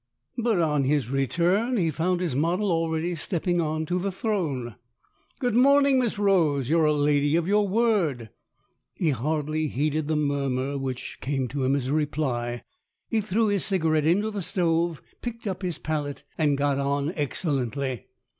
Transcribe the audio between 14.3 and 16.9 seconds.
the stove, picked up his palette, and got